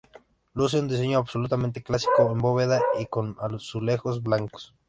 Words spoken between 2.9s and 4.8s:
y con azulejos blancos.